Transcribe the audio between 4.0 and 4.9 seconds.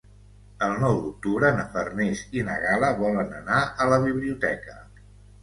biblioteca.